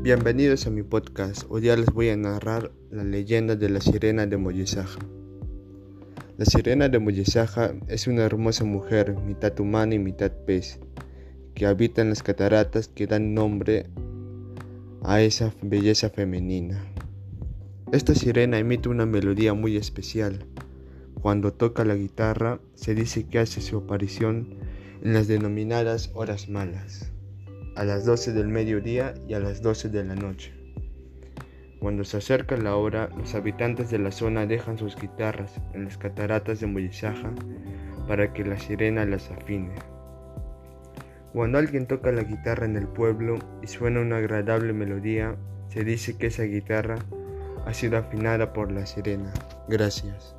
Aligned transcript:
Bienvenidos 0.00 0.64
a 0.68 0.70
mi 0.70 0.84
podcast. 0.84 1.42
Hoy 1.48 1.62
día 1.62 1.74
les 1.74 1.86
voy 1.86 2.08
a 2.10 2.16
narrar 2.16 2.70
la 2.88 3.02
leyenda 3.02 3.56
de 3.56 3.68
la 3.68 3.80
sirena 3.80 4.26
de 4.26 4.36
Moyesaja. 4.36 5.00
La 6.36 6.44
sirena 6.44 6.88
de 6.88 7.00
Moyesaja 7.00 7.74
es 7.88 8.06
una 8.06 8.22
hermosa 8.22 8.62
mujer, 8.62 9.16
mitad 9.26 9.58
humana 9.58 9.96
y 9.96 9.98
mitad 9.98 10.30
pez, 10.30 10.78
que 11.56 11.66
habita 11.66 12.00
en 12.00 12.10
las 12.10 12.22
cataratas 12.22 12.86
que 12.86 13.08
dan 13.08 13.34
nombre 13.34 13.86
a 15.02 15.20
esa 15.20 15.52
belleza 15.62 16.10
femenina. 16.10 16.80
Esta 17.90 18.14
sirena 18.14 18.56
emite 18.60 18.88
una 18.88 19.04
melodía 19.04 19.52
muy 19.52 19.76
especial. 19.76 20.46
Cuando 21.20 21.52
toca 21.52 21.84
la 21.84 21.96
guitarra, 21.96 22.60
se 22.76 22.94
dice 22.94 23.26
que 23.26 23.40
hace 23.40 23.60
su 23.60 23.78
aparición 23.78 24.58
en 25.02 25.12
las 25.12 25.26
denominadas 25.26 26.12
horas 26.14 26.48
malas 26.48 27.10
a 27.78 27.84
las 27.84 28.04
12 28.04 28.32
del 28.32 28.48
mediodía 28.48 29.14
y 29.28 29.34
a 29.34 29.38
las 29.38 29.62
12 29.62 29.88
de 29.90 30.04
la 30.04 30.16
noche. 30.16 30.52
Cuando 31.78 32.02
se 32.02 32.16
acerca 32.16 32.56
la 32.56 32.74
hora, 32.74 33.08
los 33.16 33.36
habitantes 33.36 33.88
de 33.88 34.00
la 34.00 34.10
zona 34.10 34.46
dejan 34.46 34.78
sus 34.78 34.96
guitarras 34.96 35.60
en 35.74 35.84
las 35.84 35.96
cataratas 35.96 36.58
de 36.58 36.66
Moyisaja 36.66 37.30
para 38.08 38.32
que 38.32 38.44
la 38.44 38.58
sirena 38.58 39.04
las 39.04 39.30
afine. 39.30 39.76
Cuando 41.32 41.58
alguien 41.58 41.86
toca 41.86 42.10
la 42.10 42.24
guitarra 42.24 42.66
en 42.66 42.74
el 42.74 42.88
pueblo 42.88 43.38
y 43.62 43.68
suena 43.68 44.00
una 44.00 44.16
agradable 44.16 44.72
melodía, 44.72 45.36
se 45.68 45.84
dice 45.84 46.18
que 46.18 46.26
esa 46.26 46.42
guitarra 46.42 46.96
ha 47.64 47.72
sido 47.72 47.96
afinada 47.96 48.52
por 48.52 48.72
la 48.72 48.86
sirena. 48.86 49.32
Gracias. 49.68 50.37